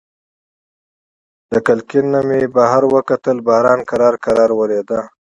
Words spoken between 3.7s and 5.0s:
په کراره وریده.